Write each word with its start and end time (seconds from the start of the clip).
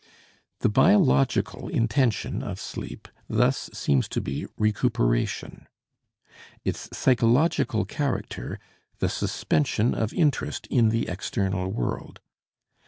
The 0.61 0.67
biological 0.67 1.67
intention 1.69 2.41
of 2.41 2.59
sleep 2.59 3.07
thus 3.29 3.69
seems 3.71 4.07
to 4.07 4.19
be 4.19 4.47
recuperation; 4.57 5.67
its 6.65 6.89
psychological 6.91 7.85
character, 7.85 8.59
the 8.97 9.09
suspension 9.09 9.93
of 9.93 10.11
interest 10.11 10.65
in 10.71 10.89
the 10.89 11.07
external 11.07 11.67
world. 11.71 12.19